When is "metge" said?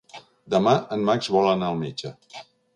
1.85-2.15